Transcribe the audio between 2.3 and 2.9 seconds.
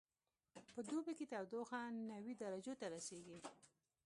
درجو ته